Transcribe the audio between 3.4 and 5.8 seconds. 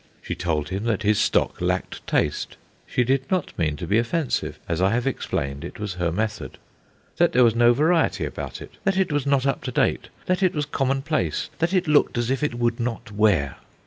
mean to be offensive; as I have explained, it